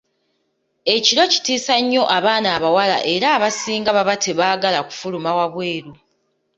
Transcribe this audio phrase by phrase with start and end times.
[0.95, 5.93] Ekiro kitiisa nnyo abaana abawala era abasinga baba tebaagala kufuluma wabweru.